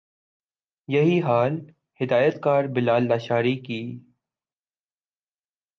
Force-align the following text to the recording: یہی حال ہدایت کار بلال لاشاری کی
یہی 0.87 1.21
حال 1.21 1.57
ہدایت 1.99 2.41
کار 2.43 2.63
بلال 2.75 3.07
لاشاری 3.07 3.55
کی 3.61 3.81